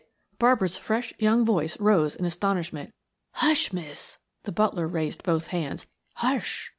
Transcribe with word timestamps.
Barbara's 0.39 0.79
fresh 0.79 1.13
young 1.19 1.45
voice 1.45 1.79
rose 1.79 2.15
in 2.15 2.25
astonishment. 2.25 2.91
"Hush, 3.33 3.71
miss!" 3.71 4.17
The 4.45 4.51
butler 4.51 4.87
raised 4.87 5.21
both 5.21 5.49
hands. 5.49 5.85
"Hush!" 6.15 6.69